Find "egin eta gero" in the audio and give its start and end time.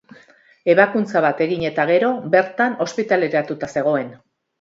1.45-2.09